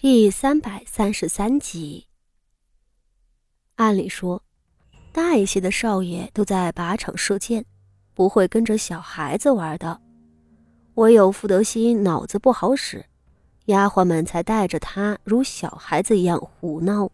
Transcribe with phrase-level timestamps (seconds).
[0.00, 2.06] 第三百三十三集。
[3.74, 4.40] 按理说，
[5.10, 7.64] 大一些的少爷都在靶场射箭，
[8.14, 10.00] 不会跟着小孩子玩的。
[10.94, 13.04] 唯有傅德熙脑子不好使，
[13.64, 17.10] 丫鬟们才带着他如小孩子一样胡闹。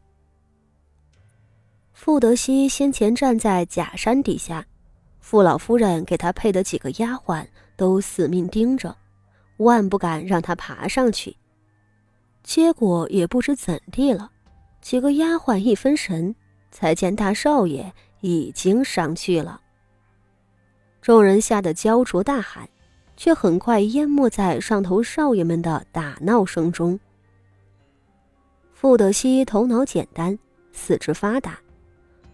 [1.95, 4.67] 傅德熙先前站在假山底下，
[5.21, 7.47] 傅老夫人给他配的几个丫鬟
[7.77, 8.95] 都死命盯着，
[9.57, 11.35] 万不敢让他爬上去。
[12.45, 14.31] 结果也不知怎地了，
[14.83, 16.35] 几个丫鬟一分神，
[16.71, 19.61] 才见大少爷已经上去了。
[21.01, 22.69] 众人吓得焦灼大喊，
[23.17, 27.01] 却很快淹没在上头少爷们的打闹声中。
[28.73, 30.39] 傅德熙头脑简单，
[30.71, 31.59] 四肢发达，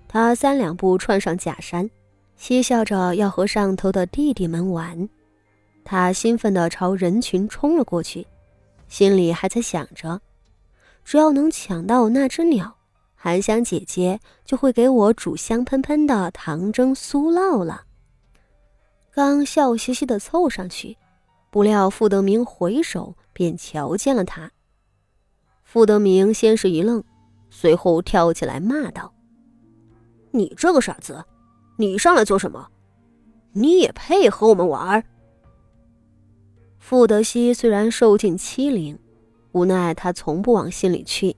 [0.09, 1.88] 他三两步窜上假山，
[2.37, 5.09] 嬉笑着要和上头的弟弟们玩。
[5.84, 8.27] 他兴奋地朝人群冲了过去。
[8.91, 10.21] 心里还在想着，
[11.05, 12.77] 只要能抢到那只鸟，
[13.15, 17.85] 韩香姐姐就会给我煮香喷喷的糖蒸酥酪了。
[19.13, 20.99] 刚笑嘻嘻的凑上去，
[21.51, 24.51] 不料傅德明回首便瞧见了他。
[25.63, 27.02] 傅德明先是一愣，
[27.49, 29.15] 随后跳起来骂道
[30.32, 31.25] ：“你这个傻子，
[31.77, 32.69] 你上来做什么？
[33.52, 35.04] 你也配和我们玩？”
[36.80, 38.98] 傅德熙虽然受尽欺凌，
[39.52, 41.36] 无奈他从不往心里去，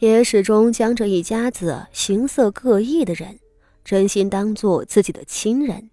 [0.00, 3.38] 也始终将这一家子形色各异的人
[3.84, 5.90] 真心当做自己的亲人。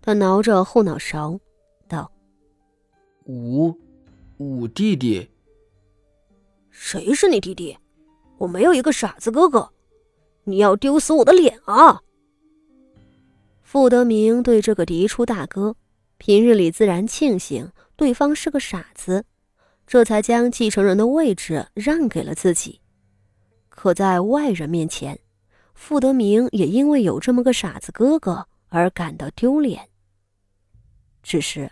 [0.00, 1.40] 他挠着后脑勺，
[1.88, 2.12] 道
[3.26, 3.74] ：“五，
[4.36, 5.28] 五弟弟，
[6.70, 7.76] 谁是你弟弟？
[8.38, 9.70] 我没有一个傻子哥哥，
[10.44, 12.02] 你要丢死我的脸啊！”
[13.64, 15.74] 傅德明对这个嫡出大哥。
[16.26, 19.26] 平日里自然庆幸对方是个傻子，
[19.86, 22.80] 这才将继承人的位置让给了自己。
[23.68, 25.18] 可在外人面前，
[25.74, 29.90] 傅德明也因为有这么个傻子哥哥而感到丢脸。
[31.22, 31.70] 只是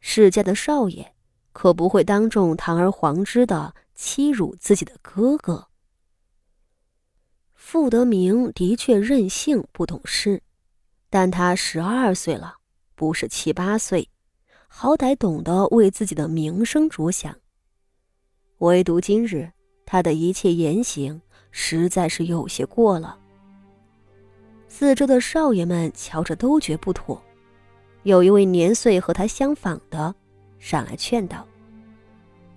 [0.00, 1.14] 世家的少爷
[1.52, 5.68] 可不会当众堂而皇之的欺辱自己的哥哥。
[7.52, 10.42] 傅德明的确任性不懂事，
[11.10, 12.59] 但他十二岁了。
[13.00, 14.10] 不是七八岁，
[14.68, 17.34] 好歹懂得为自己的名声着想。
[18.58, 19.50] 唯独今日，
[19.86, 23.18] 他的一切言行实在是有些过了。
[24.68, 27.18] 四周的少爷们瞧着都觉不妥，
[28.02, 30.14] 有一位年岁和他相仿的
[30.58, 31.48] 上来劝道：“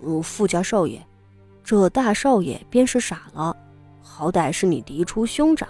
[0.03, 1.01] 嗯，富家少爷，
[1.63, 3.55] 这大少爷便是傻了，
[4.01, 5.69] 好歹是你嫡出兄长，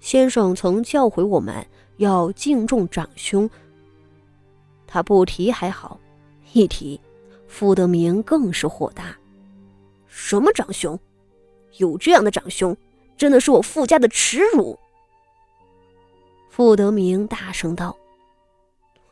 [0.00, 3.48] 先生曾教诲我们要敬重长兄。”
[4.86, 5.98] 他不提还好，
[6.52, 7.00] 一提，
[7.48, 9.16] 傅德明更是火大。
[10.06, 10.98] 什么长兄？
[11.78, 12.74] 有这样的长兄，
[13.16, 14.78] 真的是我傅家的耻辱。
[16.48, 17.94] 傅德明大声道：“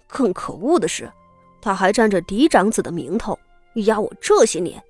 [0.08, 1.10] 更可恶的是，
[1.60, 3.38] 他还占着嫡长子的名头，
[3.74, 4.82] 压我这些年。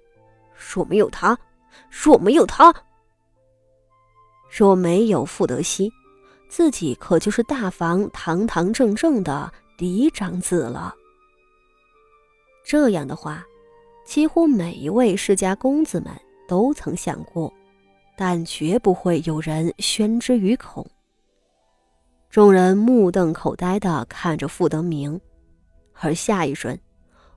[0.72, 1.36] 若没有他，
[1.90, 2.72] 若没有他，
[4.48, 5.92] 若没有傅德熙，
[6.48, 10.94] 自己可就是大房堂堂正正的。”嫡长子了。
[12.64, 13.44] 这样的话，
[14.06, 16.12] 几乎每一位世家公子们
[16.48, 17.52] 都曾想过，
[18.16, 20.86] 但绝不会有人宣之于口。
[22.30, 25.20] 众人目瞪口呆的看着傅德明，
[25.92, 26.78] 而下一瞬，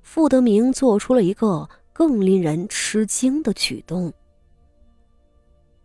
[0.01, 4.11] 傅德明做出了一个更令人吃惊的举动。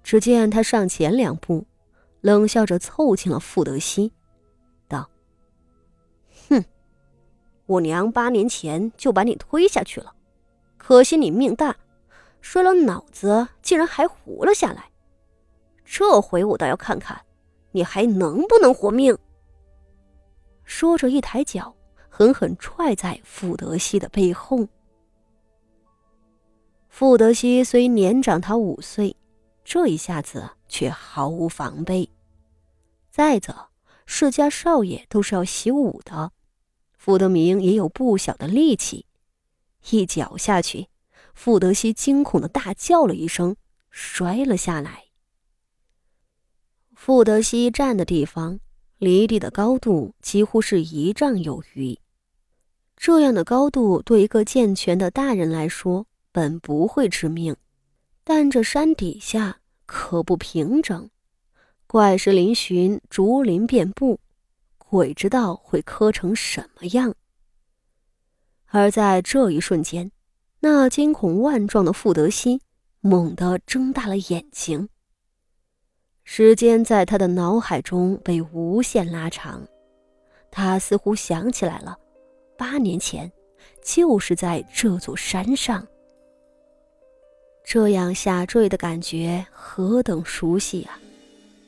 [0.03, 1.67] 只见他上前两步，
[2.21, 4.13] 冷笑着凑近了傅德熙。
[7.73, 10.15] 我娘八年前就把你推下去了，
[10.77, 11.77] 可惜你命大，
[12.43, 14.91] 摔了脑子，竟然还活了下来。
[15.85, 17.19] 这回我倒要看看，
[17.71, 19.17] 你还能不能活命。
[20.65, 21.75] 说着，一抬脚，
[22.11, 24.69] 狠狠踹在傅德熙的背后。
[26.91, 29.17] 傅德熙虽年长他五岁，
[29.65, 32.09] 这一下子却毫无防备。
[33.11, 33.71] 再则，
[34.05, 36.33] 世家少爷都是要习武的。
[37.05, 39.07] 傅德明也有不小的力气，
[39.91, 40.87] 一脚下去，
[41.35, 43.57] 傅德熙惊恐的大叫了一声，
[43.91, 45.07] 摔了下来。
[46.95, 48.61] 傅德熙站的地方
[48.99, 51.99] 离地的高度几乎是一丈有余，
[52.97, 57.57] 这样的高度对一个健全的大人来说本不会致命，
[58.23, 61.11] 但这山底下可不平整，
[61.89, 64.21] 怪石嶙峋，竹林遍布。
[64.93, 67.15] 鬼知道会磕成什么样。
[68.67, 70.13] 而在这一瞬间，
[70.61, 72.61] 那惊恐万状的傅德熙
[73.01, 74.87] 猛地睁大了眼睛。
[76.25, 79.67] 时间在他的脑海中被无限拉长，
[80.51, 81.97] 他似乎想起来了，
[82.59, 83.33] 八年前，
[83.83, 85.89] 就是在这座山上。
[87.65, 91.01] 这样下坠的感觉何等熟悉啊！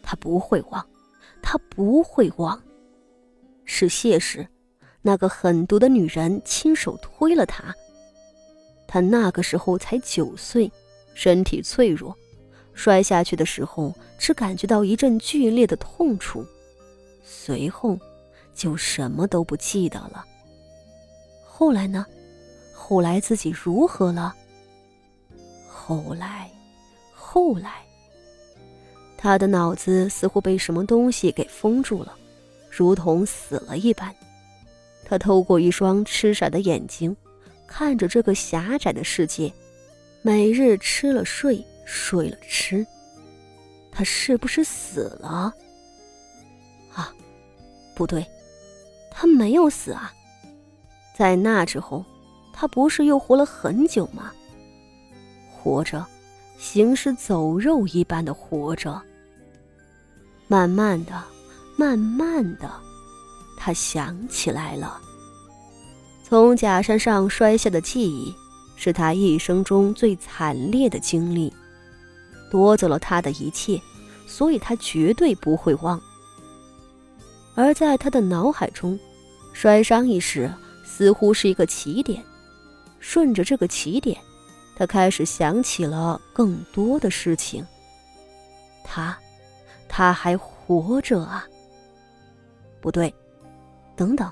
[0.02, 0.86] 他不会忘，
[1.42, 2.62] 他不会忘。
[3.76, 4.46] 是谢氏，
[5.02, 7.74] 那个狠毒的女人亲手推了他。
[8.86, 10.70] 他那个时候才九岁，
[11.12, 12.16] 身体脆弱。
[12.72, 16.46] 摔下去的时候，只感觉到一阵剧烈的痛楚，
[17.24, 17.98] 随后
[18.54, 20.24] 就什么都不记得了。
[21.44, 22.06] 后来呢？
[22.72, 24.32] 后来自己如何了？
[25.68, 26.48] 后来，
[27.12, 27.84] 后来，
[29.16, 32.16] 他的脑子似乎被什么东西给封住了，
[32.74, 34.14] 如同死了一般。
[35.04, 37.16] 他透过一双痴傻的眼睛，
[37.66, 39.52] 看着这个狭窄的世界，
[40.22, 41.64] 每日吃了睡。
[41.86, 42.86] 睡了吃，
[43.92, 45.52] 他是不是死了？
[46.94, 47.12] 啊，
[47.94, 48.24] 不对，
[49.10, 50.10] 他没有死啊！
[51.14, 52.02] 在那之后，
[52.54, 54.32] 他不是又活了很久吗？
[55.52, 56.02] 活着，
[56.56, 58.98] 行尸走肉一般的活着。
[60.48, 61.22] 慢慢的，
[61.76, 62.70] 慢慢的，
[63.56, 65.00] 他想起来了，
[66.22, 68.34] 从假山上摔下的记忆，
[68.76, 71.52] 是他一生中最惨烈的经历。
[72.50, 73.80] 夺走了他的一切，
[74.26, 76.00] 所以他绝对不会忘。
[77.56, 78.98] 而在他的脑海中，
[79.52, 80.52] 摔伤一事
[80.84, 82.22] 似乎是一个起点，
[83.00, 84.16] 顺着这个起点，
[84.76, 87.66] 他开始想起了更多的事情。
[88.84, 89.18] 他，
[89.88, 91.44] 他还活着啊？
[92.84, 93.14] 不对，
[93.96, 94.30] 等等，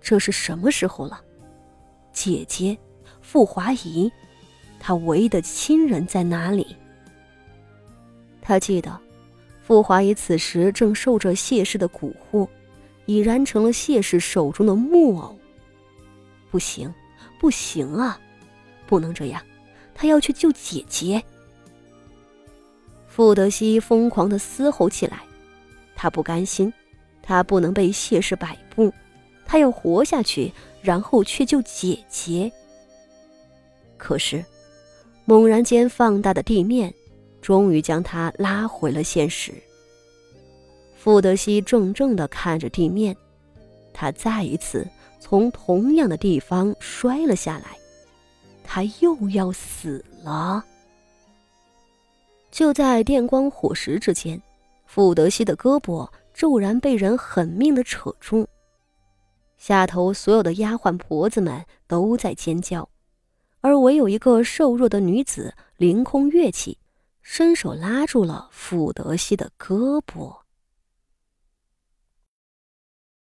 [0.00, 1.20] 这是什么时候了？
[2.12, 2.78] 姐姐，
[3.20, 4.08] 傅华仪，
[4.78, 6.76] 他唯一的亲人在哪里？
[8.40, 8.96] 他记得，
[9.60, 12.46] 傅华仪此时正受着谢氏的蛊惑，
[13.06, 15.36] 已然成了谢氏手中的木偶。
[16.52, 16.94] 不行，
[17.40, 18.20] 不行啊，
[18.86, 19.42] 不能这样，
[19.96, 21.20] 他要去救姐姐。
[23.08, 25.22] 傅德熙疯狂的嘶吼起来，
[25.96, 26.72] 他不甘心，
[27.28, 28.90] 他不能被谢氏摆布，
[29.44, 32.50] 他要活下去，然后去救姐姐。
[33.98, 34.42] 可是，
[35.26, 36.92] 猛然间放大的地面。
[37.40, 39.52] 终于将他拉回了现实。
[40.96, 43.16] 傅德熙怔怔地看着地面，
[43.92, 44.86] 他再一次
[45.20, 47.78] 从同样的地方摔了下来，
[48.64, 50.64] 他又要死了。
[52.50, 54.40] 就在电光火石之间，
[54.84, 56.08] 傅德熙的胳膊
[56.38, 58.46] 骤然被人狠命的扯住，
[59.56, 62.88] 下头所有的丫鬟婆子们都在尖叫，
[63.60, 66.78] 而唯有一个瘦弱的女子凌空跃起。
[67.22, 70.32] 伸手拉住了傅德熙的胳膊。